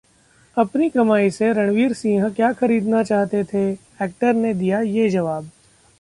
[0.57, 3.71] अपनी कमाई से रणवीर सिंह क्या खरीदना चाहते थे?
[4.01, 5.49] एक्टर ने दिया ये जवाब